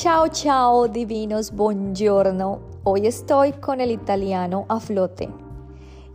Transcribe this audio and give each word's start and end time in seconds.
Ciao 0.00 0.28
ciao 0.28 0.86
divinos, 0.86 1.50
buongiorno. 1.50 2.60
Hoy 2.84 3.08
estoy 3.08 3.50
con 3.50 3.80
el 3.80 3.90
italiano 3.90 4.64
a 4.68 4.78
flote. 4.78 5.28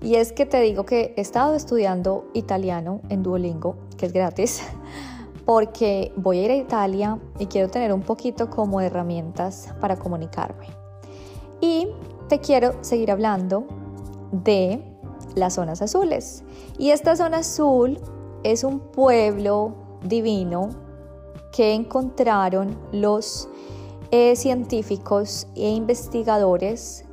Y 0.02 0.16
es 0.16 0.32
que 0.32 0.46
te 0.46 0.62
digo 0.62 0.86
que 0.86 1.14
he 1.18 1.20
estado 1.20 1.54
estudiando 1.54 2.30
italiano 2.34 3.02
en 3.10 3.24
Duolingo, 3.24 3.76
que 3.98 4.06
es 4.06 4.14
gratis, 4.14 4.64
porque 5.46 6.14
voy 6.16 6.40
a 6.40 6.44
ir 6.44 6.52
a 6.52 6.56
Italia 6.56 7.20
y 7.40 7.48
quiero 7.48 7.68
tener 7.68 7.92
un 7.92 8.04
poquito 8.04 8.50
como 8.50 8.80
herramientas 8.80 9.76
para 9.82 9.98
comunicarme. 9.98 10.68
Y 11.60 11.90
te 12.30 12.40
quiero 12.40 12.82
seguir 12.86 13.12
hablando 13.12 13.66
de 14.32 14.82
las 15.36 15.56
zonas 15.56 15.82
azules. 15.82 16.46
Y 16.78 16.92
esta 16.92 17.18
zona 17.18 17.40
azul 17.40 18.00
es 18.44 18.64
un 18.64 18.80
pueblo 18.80 19.74
divino 20.06 20.70
que 21.52 21.74
encontraron 21.74 22.78
los 22.94 23.50
eh, 24.16 24.36
científicos 24.36 25.48
e 25.56 25.72
investigadores, 25.72 27.04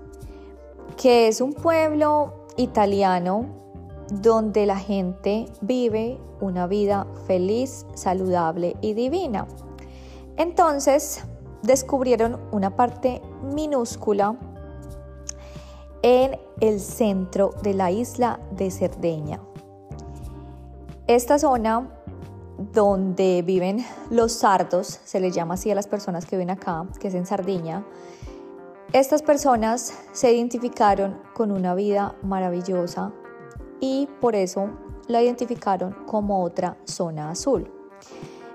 que 0.98 1.28
es 1.28 1.40
un 1.40 1.54
pueblo 1.54 2.44
italiano 2.58 3.46
donde 4.12 4.66
la 4.66 4.76
gente 4.76 5.46
vive 5.62 6.18
una 6.42 6.66
vida 6.66 7.06
feliz, 7.26 7.86
saludable 7.94 8.76
y 8.82 8.92
divina. 8.92 9.46
Entonces 10.36 11.24
descubrieron 11.62 12.38
una 12.52 12.76
parte 12.76 13.22
minúscula 13.54 14.36
en 16.02 16.38
el 16.60 16.80
centro 16.80 17.54
de 17.62 17.72
la 17.72 17.90
isla 17.90 18.40
de 18.50 18.70
Cerdeña. 18.70 19.40
Esta 21.06 21.38
zona 21.38 21.99
donde 22.72 23.42
viven 23.42 23.84
los 24.10 24.32
sardos, 24.32 25.00
se 25.04 25.18
les 25.18 25.34
llama 25.34 25.54
así 25.54 25.70
a 25.70 25.74
las 25.74 25.86
personas 25.86 26.26
que 26.26 26.36
viven 26.36 26.50
acá, 26.50 26.86
que 27.00 27.08
es 27.08 27.14
en 27.14 27.24
Sardiña. 27.26 27.84
Estas 28.92 29.22
personas 29.22 29.94
se 30.12 30.32
identificaron 30.32 31.20
con 31.32 31.52
una 31.52 31.74
vida 31.74 32.16
maravillosa 32.22 33.12
y 33.80 34.08
por 34.20 34.34
eso 34.34 34.68
la 35.08 35.22
identificaron 35.22 35.96
como 36.06 36.42
otra 36.42 36.76
zona 36.84 37.30
azul. 37.30 37.70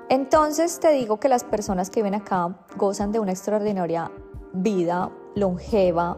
Entonces 0.10 0.80
te 0.80 0.92
digo 0.92 1.20
que 1.20 1.30
las 1.30 1.44
personas 1.44 1.90
que 1.90 2.02
viven 2.02 2.16
acá 2.16 2.56
gozan 2.78 3.12
de 3.12 3.20
una 3.20 3.32
extraordinaria 3.32 4.12
vida 4.54 5.10
longeva, 5.36 6.18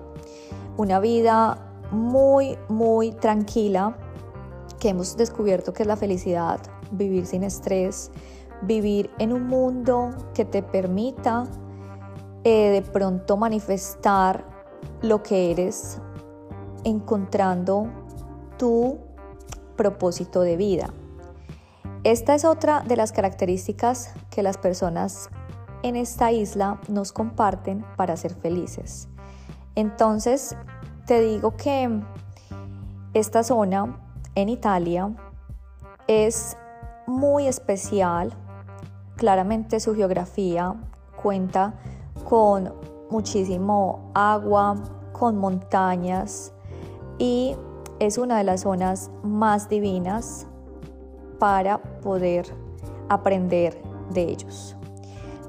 una 0.75 0.99
vida 0.99 1.57
muy, 1.91 2.57
muy 2.67 3.11
tranquila, 3.11 3.97
que 4.79 4.89
hemos 4.89 5.17
descubierto 5.17 5.73
que 5.73 5.83
es 5.83 5.87
la 5.87 5.97
felicidad, 5.97 6.59
vivir 6.91 7.25
sin 7.25 7.43
estrés, 7.43 8.11
vivir 8.61 9.09
en 9.19 9.33
un 9.33 9.47
mundo 9.47 10.11
que 10.33 10.45
te 10.45 10.63
permita 10.63 11.45
eh, 12.43 12.69
de 12.69 12.81
pronto 12.81 13.37
manifestar 13.37 14.45
lo 15.01 15.23
que 15.23 15.51
eres, 15.51 15.99
encontrando 16.83 17.87
tu 18.57 18.97
propósito 19.75 20.41
de 20.41 20.57
vida. 20.57 20.93
Esta 22.03 22.35
es 22.35 22.45
otra 22.45 22.81
de 22.81 22.95
las 22.95 23.11
características 23.11 24.13
que 24.29 24.43
las 24.43 24.57
personas 24.57 25.29
en 25.83 25.95
esta 25.95 26.31
isla 26.31 26.79
nos 26.87 27.11
comparten 27.11 27.85
para 27.97 28.15
ser 28.17 28.33
felices. 28.33 29.09
Entonces, 29.75 30.55
te 31.05 31.21
digo 31.21 31.55
que 31.55 32.01
esta 33.13 33.43
zona 33.43 34.06
en 34.37 34.49
Italia 34.49 35.11
es 36.05 36.55
muy 37.07 37.47
especial. 37.47 38.31
Claramente 39.15 39.79
su 39.79 39.95
geografía 39.95 40.75
cuenta 41.19 41.73
con 42.23 42.71
muchísimo 43.09 44.11
agua, 44.13 44.75
con 45.11 45.37
montañas 45.37 46.53
y 47.17 47.55
es 47.97 48.19
una 48.19 48.37
de 48.37 48.43
las 48.43 48.61
zonas 48.61 49.09
más 49.23 49.69
divinas 49.69 50.45
para 51.39 51.79
poder 51.79 52.45
aprender 53.09 53.81
de 54.11 54.21
ellos. 54.21 54.75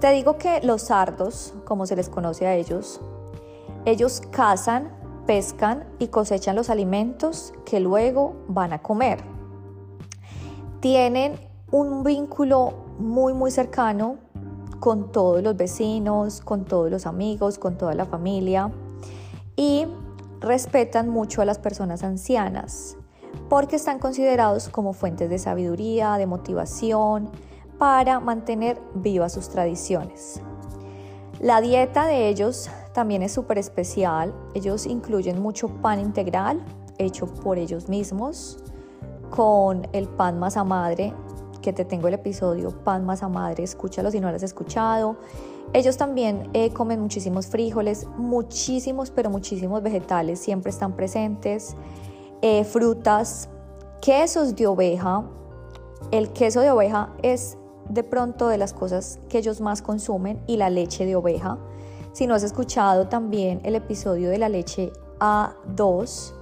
Te 0.01 0.13
digo 0.13 0.39
que 0.39 0.63
los 0.63 0.81
sardos, 0.81 1.53
como 1.67 1.85
se 1.85 1.95
les 1.95 2.09
conoce 2.09 2.47
a 2.47 2.55
ellos, 2.55 3.03
ellos 3.85 4.23
cazan, 4.31 4.91
pescan 5.29 5.85
y 5.99 6.09
cosechan 6.09 6.57
los 6.57 6.71
alimentos 6.71 7.53
que 7.67 7.81
luego 7.81 8.35
van 8.49 8.73
a 8.73 8.79
comer. 8.79 9.19
Tienen 10.81 11.39
un 11.71 12.03
vínculo 12.03 12.73
muy, 12.99 13.35
muy 13.35 13.51
cercano 13.51 14.17
con 14.81 15.13
todos 15.13 15.43
los 15.43 15.55
vecinos, 15.55 16.41
con 16.41 16.65
todos 16.65 16.91
los 16.91 17.05
amigos, 17.05 17.59
con 17.59 17.77
toda 17.77 17.93
la 17.95 18.07
familia 18.07 18.73
y 19.55 19.87
respetan 20.41 21.11
mucho 21.11 21.43
a 21.43 21.45
las 21.45 21.59
personas 21.59 22.05
ancianas 22.05 22.97
porque 23.51 23.77
están 23.77 23.99
considerados 23.99 24.71
como 24.71 24.95
fuentes 24.95 25.29
de 25.29 25.39
sabiduría, 25.39 26.17
de 26.17 26.25
motivación 26.25 27.29
para 27.77 28.19
mantener 28.19 28.81
vivas 28.95 29.35
sus 29.35 29.51
tradiciones. 29.51 30.41
La 31.39 31.61
dieta 31.61 32.07
de 32.07 32.29
ellos 32.29 32.71
también 32.93 33.23
es 33.23 33.33
súper 33.33 33.59
especial. 33.59 34.35
Ellos 34.55 34.87
incluyen 34.87 35.41
mucho 35.41 35.69
pan 35.69 36.01
integral 36.01 36.65
hecho 36.99 37.27
por 37.27 37.59
ellos 37.59 37.89
mismos, 37.89 38.59
con 39.31 39.87
el 39.93 40.09
pan 40.09 40.39
masa 40.39 40.65
madre 40.65 41.15
que 41.61 41.73
te 41.73 41.85
tengo 41.85 42.09
el 42.09 42.15
episodio 42.15 42.71
Pan 42.71 43.05
Masa 43.05 43.29
Madre, 43.29 43.65
escúchalo 43.65 44.11
si 44.11 44.21
no 44.21 44.31
lo 44.31 44.37
has 44.37 44.43
escuchado. 44.43 45.17
Ellos 45.73 45.97
también 45.97 46.49
eh, 46.55 46.71
comen 46.71 47.01
muchísimos 47.01 47.47
frijoles, 47.49 48.07
muchísimos, 48.17 49.11
pero 49.11 49.29
muchísimos 49.29 49.83
vegetales, 49.83 50.39
siempre 50.39 50.71
están 50.71 50.95
presentes, 50.95 51.77
eh, 52.41 52.65
frutas, 52.65 53.51
quesos 54.01 54.57
de 54.57 54.67
oveja. 54.67 55.25
El 56.11 56.31
queso 56.31 56.61
de 56.61 56.71
oveja 56.71 57.13
es 57.23 57.59
de 57.89 58.03
pronto 58.03 58.49
de 58.49 58.57
las 58.57 58.73
cosas 58.73 59.19
que 59.29 59.39
ellos 59.39 59.61
más 59.61 59.83
consumen 59.83 60.41
y 60.47 60.57
la 60.57 60.71
leche 60.71 61.05
de 61.05 61.17
oveja. 61.17 61.59
Si 62.19 62.27
no 62.27 62.35
has 62.35 62.43
escuchado 62.43 63.07
también 63.07 63.61
el 63.63 63.77
episodio 63.77 64.29
de 64.29 64.39
la 64.39 64.49
leche 64.49 64.93
A2, 65.21 66.33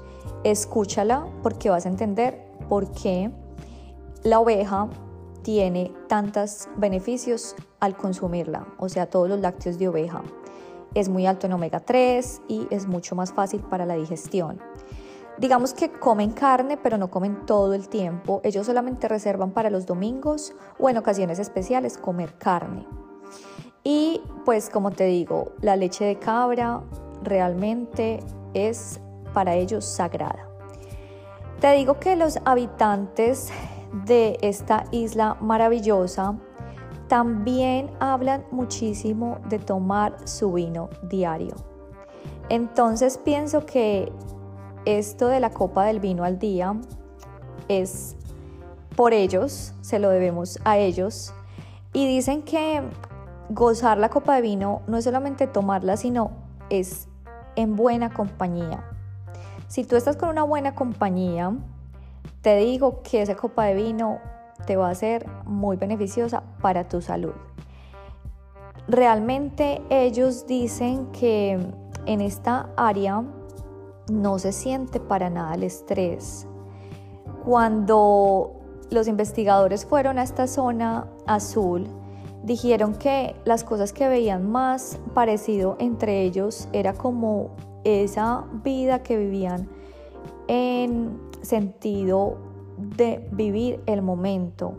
escúchala 0.42 1.26
porque 1.42 1.69
vas 1.69 1.84
a 1.84 1.91
entender 1.91 2.48
por 2.66 2.91
qué 2.92 3.31
la 4.22 4.41
oveja 4.41 4.88
tiene 5.42 5.92
tantos 6.09 6.66
beneficios 6.78 7.54
al 7.78 7.94
consumirla, 7.94 8.66
o 8.78 8.88
sea, 8.88 9.10
todos 9.10 9.28
los 9.28 9.38
lácteos 9.41 9.78
de 9.78 9.88
oveja. 9.88 10.22
Es 10.94 11.10
muy 11.10 11.26
alto 11.26 11.47
en 11.47 11.53
omega 11.53 11.81
3 11.81 12.41
y 12.48 12.66
es 12.70 12.87
mucho 12.87 13.14
más 13.14 13.34
fácil 13.34 13.60
para 13.60 13.84
la 13.84 13.97
digestión. 13.97 14.58
Digamos 15.37 15.75
que 15.75 15.91
comen 15.91 16.31
carne, 16.31 16.78
pero 16.78 16.97
no 16.97 17.10
comen 17.10 17.44
todo 17.44 17.75
el 17.75 17.91
tiempo. 17.91 18.41
Ellos 18.44 18.64
solamente 18.64 19.08
reservan 19.08 19.50
para 19.50 19.69
los 19.69 19.84
domingos 19.84 20.54
o 20.78 20.88
en 20.88 20.97
ocasiones 20.97 21.38
especiales 21.38 21.98
comer 21.98 22.32
carne. 22.38 22.87
Y 23.88 24.20
pues 24.44 24.69
como 24.69 24.91
te 24.91 25.04
digo, 25.04 25.52
la 25.60 25.76
leche 25.76 26.04
de 26.04 26.19
cabra 26.19 26.82
realmente 27.22 28.19
es 28.52 29.00
para 29.32 29.54
ellos 29.54 29.84
sagrada. 29.84 30.48
Te 31.60 31.70
digo 31.74 32.00
que 32.00 32.16
los 32.16 32.41
habitantes 32.44 33.52
de 34.04 34.38
esta 34.42 34.86
isla 34.91 35.36
maravillosa, 35.41 36.34
también 37.06 37.88
hablan 38.00 38.44
muchísimo 38.50 39.38
de 39.48 39.60
tomar 39.60 40.16
su 40.26 40.54
vino 40.54 40.91
diario. 41.04 41.54
Entonces 42.48 43.19
pienso 43.19 43.66
que 43.66 44.10
esto 44.84 45.28
de 45.28 45.38
la 45.38 45.50
copa 45.50 45.84
del 45.84 46.00
vino 46.00 46.25
al 46.25 46.41
día 46.41 46.75
es 47.69 48.16
por 48.96 49.14
ellos, 49.14 49.75
se 49.81 50.00
lo 50.00 50.11
debemos 50.11 50.58
a 50.64 50.76
ellos. 50.76 51.32
Y 51.93 52.08
dicen 52.08 52.43
que 52.43 52.82
gozar 53.50 53.98
la 53.98 54.08
copa 54.08 54.34
de 54.37 54.43
vino 54.43 54.82
no 54.87 54.96
es 54.96 55.04
solamente 55.04 55.46
tomarla, 55.46 55.96
sino 55.96 56.31
es 56.70 57.08
en 57.54 57.76
buena 57.76 58.12
compañía. 58.12 58.84
Si 59.69 59.84
tú 59.84 59.96
estás 59.96 60.16
con 60.16 60.28
una 60.28 60.43
buena 60.43 60.75
compañía, 60.75 61.52
te 62.43 62.56
digo 62.56 63.02
que 63.02 63.22
esa 63.22 63.34
copa 63.34 63.64
de 63.64 63.75
vino 63.75 64.19
te 64.66 64.76
va 64.76 64.90
a 64.90 64.94
ser 64.94 65.26
muy 65.44 65.76
beneficiosa 65.76 66.43
para 66.60 66.88
tu 66.88 67.00
salud. 67.00 67.34
Realmente 68.88 69.82
ellos 69.90 70.46
dicen 70.46 71.06
que 71.12 71.58
en 72.06 72.20
esta 72.20 72.70
área 72.76 73.25
no 74.10 74.38
se 74.38 74.52
siente 74.52 75.00
para 75.00 75.28
nada 75.28 75.54
el 75.54 75.64
estrés. 75.64 76.46
Cuando 77.44 78.52
los 78.90 79.08
investigadores 79.08 79.84
fueron 79.84 80.19
a 80.19 80.22
esta 80.22 80.46
zona 80.46 81.08
azul, 81.26 81.88
dijeron 82.46 82.94
que 82.94 83.34
las 83.44 83.64
cosas 83.64 83.93
que 83.93 84.08
veían 84.08 84.48
más 84.50 84.98
parecido 85.14 85.76
entre 85.81 86.22
ellos 86.22 86.69
era 86.72 86.94
como 86.94 87.50
esa 87.84 88.44
vida 88.62 89.02
que 89.02 89.16
vivían 89.16 89.69
en 90.48 91.20
sentido 91.43 92.38
de 92.78 93.28
vivir 93.32 93.81
el 93.87 94.00
momento. 94.00 94.75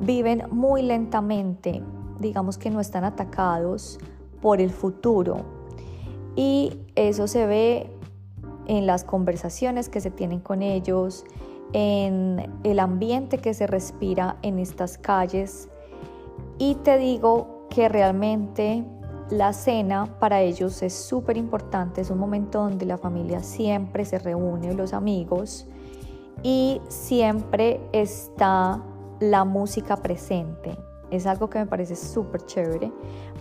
Viven 0.00 0.44
muy 0.50 0.82
lentamente, 0.82 1.82
digamos 2.18 2.58
que 2.58 2.70
no 2.70 2.80
están 2.80 3.04
atacados 3.04 3.98
por 4.42 4.60
el 4.60 4.70
futuro. 4.70 5.44
Y 6.34 6.80
eso 6.96 7.28
se 7.28 7.46
ve 7.46 7.90
en 8.66 8.86
las 8.86 9.04
conversaciones 9.04 9.88
que 9.88 10.00
se 10.00 10.10
tienen 10.10 10.40
con 10.40 10.62
ellos, 10.62 11.24
en 11.72 12.50
el 12.64 12.80
ambiente 12.80 13.38
que 13.38 13.54
se 13.54 13.68
respira 13.68 14.38
en 14.42 14.58
estas 14.58 14.98
calles. 14.98 15.69
Y 16.60 16.74
te 16.74 16.98
digo 16.98 17.66
que 17.70 17.88
realmente 17.88 18.84
la 19.30 19.54
cena 19.54 20.18
para 20.18 20.42
ellos 20.42 20.82
es 20.82 20.92
súper 20.92 21.38
importante, 21.38 22.02
es 22.02 22.10
un 22.10 22.18
momento 22.18 22.60
donde 22.60 22.84
la 22.84 22.98
familia 22.98 23.42
siempre 23.42 24.04
se 24.04 24.18
reúne, 24.18 24.74
los 24.74 24.92
amigos, 24.92 25.66
y 26.42 26.82
siempre 26.88 27.80
está 27.92 28.82
la 29.20 29.46
música 29.46 29.96
presente. 29.96 30.76
Es 31.10 31.26
algo 31.26 31.48
que 31.48 31.60
me 31.60 31.66
parece 31.66 31.96
súper 31.96 32.44
chévere 32.44 32.92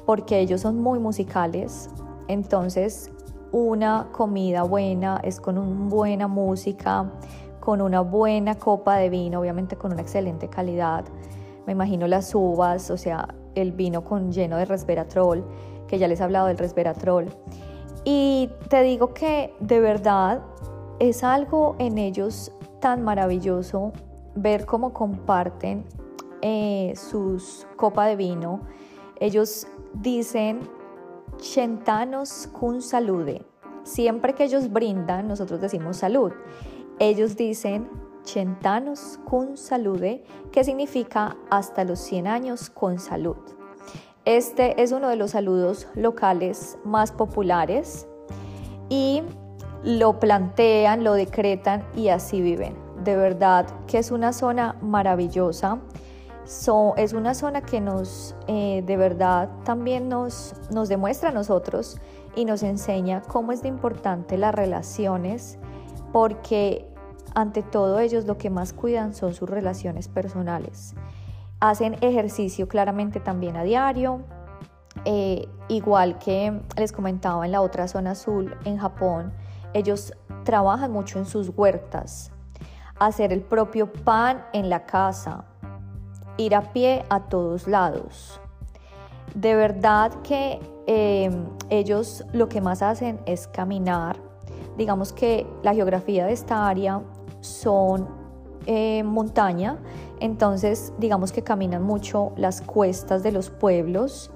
porque 0.05 0.39
ellos 0.39 0.61
son 0.61 0.81
muy 0.81 0.97
musicales, 0.97 1.89
entonces 2.29 3.11
una 3.51 4.07
comida 4.13 4.63
buena 4.63 5.19
es 5.25 5.41
con 5.41 5.57
una 5.57 5.89
buena 5.89 6.29
música, 6.29 7.11
con 7.59 7.81
una 7.81 7.99
buena 7.99 8.55
copa 8.55 8.95
de 8.95 9.09
vino, 9.09 9.41
obviamente 9.41 9.75
con 9.75 9.91
una 9.91 10.03
excelente 10.03 10.47
calidad. 10.47 11.03
Me 11.69 11.73
imagino 11.73 12.07
las 12.07 12.33
uvas, 12.33 12.89
o 12.89 12.97
sea, 12.97 13.27
el 13.53 13.73
vino 13.73 14.03
con 14.03 14.31
lleno 14.31 14.57
de 14.57 14.65
resveratrol, 14.65 15.45
que 15.87 15.99
ya 15.99 16.07
les 16.07 16.19
he 16.19 16.23
hablado 16.23 16.47
del 16.47 16.57
resveratrol. 16.57 17.27
Y 18.03 18.49
te 18.69 18.81
digo 18.81 19.13
que 19.13 19.53
de 19.59 19.79
verdad 19.79 20.41
es 20.97 21.23
algo 21.23 21.75
en 21.77 21.99
ellos 21.99 22.51
tan 22.81 23.03
maravilloso 23.03 23.93
ver 24.33 24.65
cómo 24.65 24.93
comparten 24.93 25.85
eh, 26.41 26.93
sus 26.95 27.67
copa 27.75 28.07
de 28.07 28.15
vino. 28.15 28.61
Ellos 29.19 29.67
dicen 29.93 30.61
Chentanos 31.37 32.49
kun 32.51 32.81
salude. 32.81 33.45
Siempre 33.83 34.33
que 34.33 34.45
ellos 34.45 34.73
brindan, 34.73 35.27
nosotros 35.27 35.61
decimos 35.61 35.97
salud. 35.97 36.31
Ellos 36.97 37.35
dicen 37.35 37.87
Chentanos 38.23 39.19
kun 39.25 39.57
salude, 39.57 40.23
que 40.51 40.63
significa 40.63 41.37
hasta 41.49 41.83
los 41.83 41.99
100 41.99 42.27
años 42.27 42.69
con 42.69 42.99
salud. 42.99 43.37
Este 44.25 44.81
es 44.81 44.91
uno 44.91 45.09
de 45.09 45.15
los 45.15 45.31
saludos 45.31 45.87
locales 45.95 46.77
más 46.83 47.11
populares 47.11 48.07
y 48.89 49.23
lo 49.83 50.19
plantean, 50.19 51.03
lo 51.03 51.13
decretan 51.13 51.83
y 51.95 52.09
así 52.09 52.41
viven. 52.41 52.75
De 53.03 53.15
verdad 53.15 53.65
que 53.87 53.97
es 53.97 54.11
una 54.11 54.33
zona 54.33 54.75
maravillosa. 54.81 55.79
es 56.97 57.13
una 57.13 57.33
zona 57.33 57.61
que 57.61 57.79
nos, 57.79 58.35
eh, 58.47 58.83
de 58.85 58.97
verdad, 58.97 59.49
también 59.63 60.09
nos, 60.09 60.53
nos 60.71 60.89
demuestra 60.89 61.29
a 61.29 61.31
nosotros 61.31 61.97
y 62.35 62.45
nos 62.45 62.63
enseña 62.63 63.21
cómo 63.21 63.51
es 63.51 63.61
de 63.61 63.69
importante 63.69 64.37
las 64.37 64.53
relaciones, 64.53 65.59
porque 66.11 66.88
ante 67.35 67.63
todo 67.63 67.99
ellos 67.99 68.25
lo 68.25 68.37
que 68.37 68.49
más 68.49 68.73
cuidan 68.73 69.13
son 69.13 69.33
sus 69.33 69.49
relaciones 69.49 70.07
personales. 70.07 70.95
Hacen 71.59 71.95
ejercicio 72.01 72.67
claramente 72.67 73.19
también 73.19 73.57
a 73.57 73.63
diario, 73.63 74.21
eh, 75.05 75.47
igual 75.67 76.17
que 76.17 76.61
les 76.77 76.91
comentaba 76.91 77.45
en 77.45 77.51
la 77.51 77.61
otra 77.61 77.87
zona 77.87 78.11
azul, 78.11 78.55
en 78.65 78.77
Japón, 78.77 79.33
ellos 79.73 80.13
trabajan 80.43 80.91
mucho 80.91 81.19
en 81.19 81.25
sus 81.25 81.51
huertas, 81.55 82.31
hacer 82.99 83.31
el 83.31 83.41
propio 83.41 83.91
pan 83.91 84.43
en 84.51 84.69
la 84.69 84.85
casa, 84.85 85.45
ir 86.37 86.55
a 86.55 86.73
pie 86.73 87.03
a 87.09 87.21
todos 87.21 87.67
lados. 87.67 88.39
De 89.35 89.55
verdad 89.55 90.11
que 90.23 90.59
em, 90.87 91.45
ellos 91.69 92.25
lo 92.33 92.49
que 92.49 92.61
más 92.61 92.81
hacen 92.81 93.19
es 93.25 93.47
caminar. 93.47 94.17
Digamos 94.75 95.13
que 95.13 95.45
la 95.61 95.73
geografía 95.73 96.25
de 96.25 96.33
esta 96.33 96.67
área 96.67 97.01
son 97.41 98.07
eh, 98.65 99.03
montaña, 99.03 99.77
entonces 100.19 100.93
digamos 100.97 101.31
que 101.31 101.43
caminan 101.43 101.83
mucho 101.83 102.33
las 102.35 102.61
cuestas 102.61 103.23
de 103.23 103.31
los 103.31 103.49
pueblos 103.49 104.31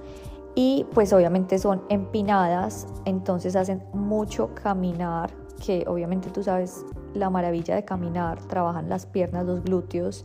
y 0.55 0.85
pues 0.93 1.13
obviamente 1.13 1.59
son 1.59 1.83
empinadas, 1.89 2.87
entonces 3.05 3.55
hacen 3.55 3.83
mucho 3.93 4.51
caminar, 4.53 5.31
que 5.63 5.85
obviamente 5.87 6.29
tú 6.29 6.43
sabes 6.43 6.85
la 7.13 7.29
maravilla 7.29 7.75
de 7.75 7.85
caminar, 7.85 8.39
trabajan 8.43 8.89
las 8.89 9.05
piernas, 9.05 9.45
los 9.45 9.63
glúteos 9.63 10.23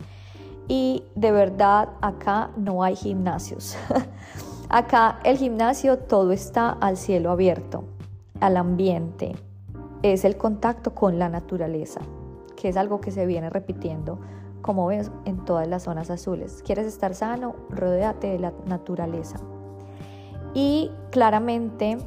y 0.69 1.05
de 1.15 1.33
verdad 1.33 1.91
acá 2.01 2.51
no 2.57 2.83
hay 2.83 2.95
gimnasios. 2.95 3.77
acá 4.69 5.19
el 5.25 5.39
gimnasio 5.39 5.99
todo 5.99 6.33
está 6.33 6.71
al 6.71 6.97
cielo 6.97 7.31
abierto, 7.31 7.85
al 8.41 8.57
ambiente, 8.57 9.35
es 10.03 10.25
el 10.25 10.37
contacto 10.37 10.95
con 10.95 11.19
la 11.19 11.29
naturaleza, 11.29 12.01
que 12.59 12.69
es 12.69 12.77
algo 12.77 13.01
que 13.01 13.13
se 13.13 13.25
viene 13.25 13.51
repitiendo 13.51 14.19
como 14.63 14.87
ves 14.87 15.13
en 15.25 15.45
todas 15.45 15.69
las 15.69 15.85
zonas 15.85 16.11
azules. 16.11 16.63
¿Quieres 16.67 16.87
estar 16.87 17.15
sano? 17.15 17.55
Rodéate 17.71 18.27
de 18.27 18.39
la 18.41 18.53
naturaleza. 18.67 19.39
Y 20.55 20.91
claramente 21.11 21.99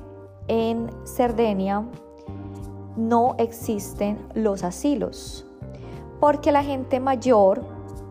en 0.50 0.90
Cerdeña 1.06 1.86
no 2.98 3.36
existen 3.38 4.20
los 4.34 4.66
asilos, 4.66 5.46
porque 6.20 6.52
la 6.52 6.64
gente 6.64 7.00
mayor 7.00 7.64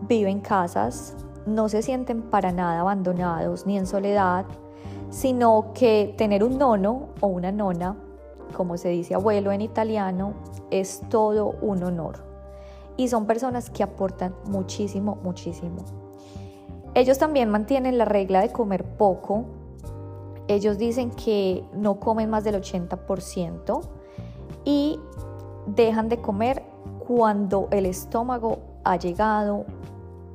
vive 0.07 0.31
en 0.31 0.41
casas, 0.41 1.15
no 1.45 1.69
se 1.69 1.83
sienten 1.83 2.23
para 2.23 2.51
nada 2.51 2.79
abandonados 2.79 3.67
ni 3.67 3.77
en 3.77 3.85
soledad, 3.85 4.45
sino 5.11 5.71
que 5.75 6.15
tener 6.17 6.43
un 6.43 6.57
nono 6.57 7.09
o 7.19 7.27
una 7.27 7.51
nona, 7.51 7.95
como 8.55 8.77
se 8.77 8.89
dice 8.89 9.13
abuelo 9.13 9.51
en 9.51 9.61
italiano, 9.61 10.33
es 10.71 11.01
todo 11.09 11.55
un 11.61 11.83
honor. 11.83 12.30
Y 13.01 13.07
son 13.07 13.25
personas 13.25 13.71
que 13.71 13.81
aportan 13.81 14.35
muchísimo, 14.45 15.17
muchísimo. 15.23 15.77
Ellos 16.93 17.17
también 17.17 17.49
mantienen 17.49 17.97
la 17.97 18.05
regla 18.05 18.41
de 18.41 18.51
comer 18.51 18.83
poco, 18.83 19.45
ellos 20.47 20.77
dicen 20.77 21.09
que 21.09 21.63
no 21.73 21.99
comen 21.99 22.29
más 22.29 22.43
del 22.43 22.61
80% 22.61 23.81
y 24.65 24.99
dejan 25.65 26.09
de 26.09 26.21
comer 26.21 26.61
cuando 27.07 27.69
el 27.71 27.87
estómago 27.87 28.59
ha 28.83 28.97
llegado 28.97 29.65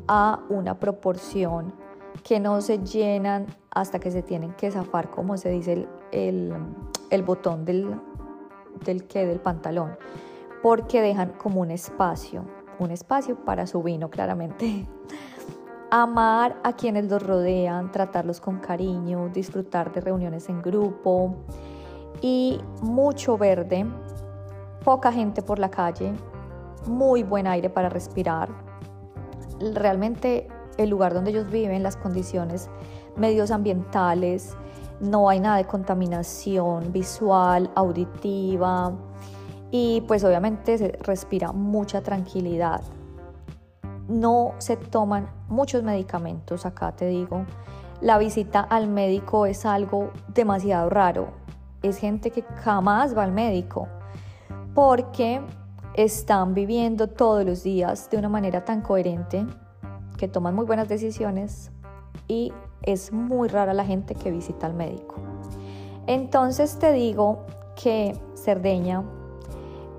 a 0.08 0.40
una 0.48 0.80
proporción 0.80 1.72
que 2.24 2.40
no 2.40 2.60
se 2.60 2.78
llenan 2.78 3.46
hasta 3.70 4.00
que 4.00 4.10
se 4.10 4.24
tienen 4.24 4.54
que 4.54 4.72
zafar, 4.72 5.08
como 5.08 5.36
se 5.36 5.50
dice 5.50 5.86
el, 6.10 6.52
el, 7.10 7.22
botón 7.22 7.64
del, 7.64 7.94
del, 8.84 9.06
que, 9.06 9.24
del 9.24 9.38
pantalón, 9.38 9.96
porque 10.64 11.00
dejan 11.00 11.34
como 11.38 11.60
un 11.60 11.70
espacio, 11.70 12.55
un 12.78 12.90
espacio 12.90 13.44
para 13.44 13.66
su 13.66 13.82
vino 13.82 14.10
claramente. 14.10 14.86
amar 15.90 16.56
a 16.64 16.72
quienes 16.72 17.08
los 17.08 17.22
rodean, 17.22 17.92
tratarlos 17.92 18.40
con 18.40 18.58
cariño, 18.58 19.28
disfrutar 19.28 19.92
de 19.92 20.00
reuniones 20.00 20.48
en 20.48 20.60
grupo 20.60 21.36
y 22.20 22.60
mucho 22.82 23.38
verde, 23.38 23.86
poca 24.84 25.12
gente 25.12 25.42
por 25.42 25.58
la 25.58 25.70
calle, 25.70 26.12
muy 26.86 27.22
buen 27.22 27.46
aire 27.46 27.70
para 27.70 27.88
respirar. 27.88 28.48
Realmente 29.74 30.48
el 30.76 30.90
lugar 30.90 31.14
donde 31.14 31.30
ellos 31.30 31.50
viven, 31.50 31.82
las 31.82 31.96
condiciones 31.96 32.68
medios 33.16 33.50
ambientales, 33.50 34.56
no 35.00 35.28
hay 35.28 35.40
nada 35.40 35.58
de 35.58 35.66
contaminación 35.66 36.92
visual, 36.92 37.70
auditiva 37.74 38.92
y 39.76 40.00
pues 40.02 40.24
obviamente 40.24 40.78
se 40.78 40.98
respira 41.02 41.52
mucha 41.52 42.02
tranquilidad 42.02 42.80
no 44.08 44.54
se 44.58 44.76
toman 44.76 45.28
muchos 45.48 45.82
medicamentos, 45.82 46.66
acá 46.66 46.92
te 46.92 47.06
digo. 47.06 47.44
La 48.00 48.18
visita 48.18 48.60
al 48.60 48.88
médico 48.88 49.46
es 49.46 49.64
algo 49.64 50.10
demasiado 50.28 50.90
raro. 50.90 51.28
Es 51.82 51.98
gente 51.98 52.30
que 52.30 52.42
jamás 52.42 53.16
va 53.16 53.24
al 53.24 53.32
médico 53.32 53.88
porque 54.74 55.40
están 55.94 56.54
viviendo 56.54 57.08
todos 57.08 57.44
los 57.44 57.62
días 57.62 58.10
de 58.10 58.18
una 58.18 58.28
manera 58.28 58.64
tan 58.64 58.82
coherente 58.82 59.46
que 60.18 60.28
toman 60.28 60.54
muy 60.54 60.66
buenas 60.66 60.88
decisiones 60.88 61.70
y 62.28 62.52
es 62.82 63.12
muy 63.12 63.48
rara 63.48 63.72
la 63.72 63.84
gente 63.84 64.14
que 64.14 64.30
visita 64.30 64.66
al 64.66 64.74
médico. 64.74 65.14
Entonces 66.06 66.78
te 66.78 66.92
digo 66.92 67.46
que 67.82 68.18
Cerdeña 68.34 69.02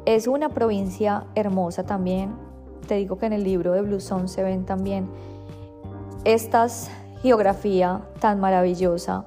es 0.07 0.25
una 0.25 0.47
provincia 0.47 1.25
hermosa 1.35 1.85
también, 1.85 2.33
te 2.87 2.95
digo 2.95 3.17
que 3.17 3.25
en 3.25 3.33
el 3.33 3.43
libro 3.43 3.73
de 3.73 3.81
Blusón 3.81 4.29
se 4.29 4.41
ven 4.41 4.65
también 4.65 5.09
estas 6.23 6.89
geografía 7.21 8.07
tan 8.21 8.39
maravillosa. 8.39 9.25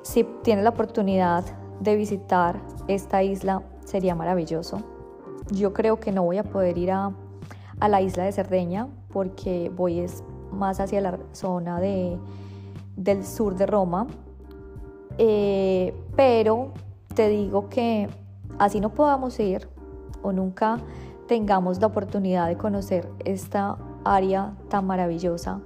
Si 0.00 0.24
tienes 0.42 0.64
la 0.64 0.70
oportunidad 0.70 1.44
de 1.80 1.96
visitar 1.96 2.62
esta 2.88 3.22
isla, 3.22 3.62
sería 3.84 4.14
maravilloso. 4.14 4.80
Yo 5.50 5.74
creo 5.74 6.00
que 6.00 6.12
no 6.12 6.22
voy 6.22 6.38
a 6.38 6.44
poder 6.44 6.78
ir 6.78 6.92
a, 6.92 7.12
la 7.86 8.00
isla 8.00 8.24
de 8.24 8.32
Cerdeña 8.32 8.88
porque 9.12 9.70
voy 9.76 10.00
es 10.00 10.24
más 10.50 10.80
hacia 10.80 11.02
la 11.02 11.18
zona 11.32 11.78
de, 11.78 12.16
del 12.96 13.26
sur 13.26 13.54
de 13.54 13.66
Roma. 13.66 14.06
Eh, 15.18 15.94
pero 16.16 16.72
te 17.14 17.28
digo 17.28 17.68
que 17.68 18.08
así 18.58 18.80
no 18.80 18.94
podamos 18.94 19.38
ir 19.38 19.68
o 20.22 20.32
nunca 20.32 20.78
tengamos 21.26 21.80
la 21.80 21.86
oportunidad 21.86 22.48
de 22.48 22.56
conocer 22.56 23.08
esta 23.24 23.76
área 24.04 24.54
tan 24.68 24.86
maravillosa, 24.86 25.60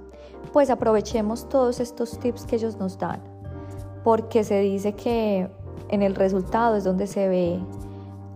pues 0.53 0.69
aprovechemos 0.69 1.49
todos 1.49 1.79
estos 1.79 2.19
tips 2.19 2.45
que 2.45 2.57
ellos 2.57 2.77
nos 2.77 2.97
dan, 2.97 3.19
porque 4.03 4.43
se 4.43 4.59
dice 4.59 4.93
que 4.93 5.49
en 5.89 6.01
el 6.01 6.15
resultado 6.15 6.75
es 6.75 6.83
donde 6.83 7.07
se 7.07 7.27
ve 7.27 7.59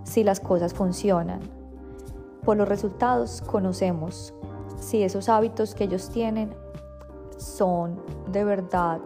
si 0.03 0.23
las 0.23 0.39
cosas 0.39 0.73
funcionan. 0.73 1.39
Por 2.43 2.57
los 2.57 2.67
resultados 2.67 3.41
conocemos 3.41 4.33
si 4.79 5.03
esos 5.03 5.29
hábitos 5.29 5.75
que 5.75 5.83
ellos 5.83 6.09
tienen 6.09 6.53
son 7.37 7.99
de 8.31 8.43
verdad 8.43 8.99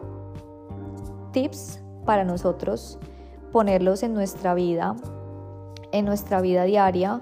tips 1.32 1.82
para 2.06 2.24
nosotros 2.24 3.00
ponerlos 3.52 4.04
en 4.04 4.14
nuestra 4.14 4.54
vida, 4.54 4.96
en 5.94 6.06
nuestra 6.06 6.42
vida 6.42 6.66
diaria. 6.66 7.22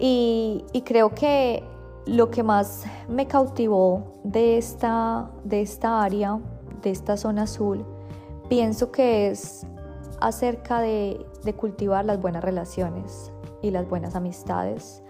Y, 0.00 0.64
creo 0.84 1.14
que 1.14 1.62
lo 2.06 2.30
que 2.30 2.42
más 2.42 2.84
me 3.08 3.26
cautivó 3.26 4.14
de 4.24 4.56
esta, 4.58 5.30
de 5.44 5.60
esta 5.60 6.02
área, 6.02 6.40
de 6.82 6.90
esta 6.90 7.16
zona 7.16 7.42
azul, 7.42 7.84
pienso 8.48 8.90
que 8.90 9.28
es 9.28 9.66
acerca 10.20 10.80
de, 10.80 11.24
de 11.44 11.54
cultivar 11.54 12.04
las 12.04 12.20
buenas 12.20 12.42
relaciones 12.42 13.30
y 13.60 13.70
las 13.70 13.88
buenas 13.88 14.16
amistades 14.16 15.02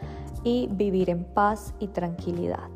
y 0.42 0.68
vivir 0.72 1.08
en 1.10 1.24
paz 1.24 1.72
y 1.78 1.88
tranquilidad. 1.88 2.68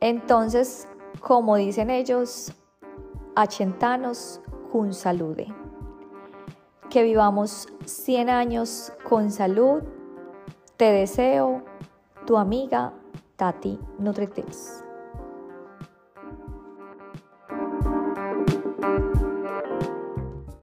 Entonces, 0.00 0.88
como 1.20 1.56
dicen 1.56 1.90
ellos, 1.90 2.52
achentanos 3.34 4.40
con 4.70 4.94
salude. 4.94 5.61
Que 6.92 7.02
vivamos 7.02 7.68
100 7.86 8.28
años 8.28 8.92
con 9.08 9.30
salud. 9.30 9.82
Te 10.76 10.92
deseo 10.92 11.64
tu 12.26 12.36
amiga 12.36 12.92
Tati 13.36 13.78
NutriTips. 13.98 14.84